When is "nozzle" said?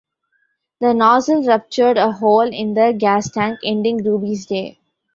0.95-1.43